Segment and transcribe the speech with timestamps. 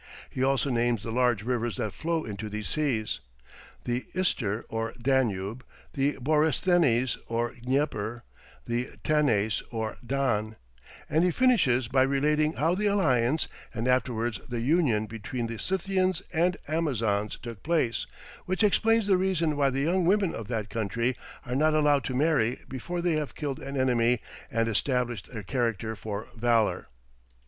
[0.31, 3.19] He also names the large rivers that flow into these seas.
[3.83, 8.23] The Ister or Danube, the Borysthenes or Dnieper,
[8.65, 10.55] the Tanais, or Don;
[11.07, 16.23] and he finishes by relating how the alliance, and afterwards the union between the Scythians
[16.33, 18.07] and Amazons took place,
[18.47, 21.15] which explains the reason why the young women of that country
[21.45, 25.95] are not allowed to marry before they have killed an enemy and established their character
[25.95, 26.87] for valour.